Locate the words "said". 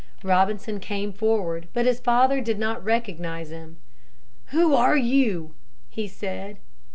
6.07-6.57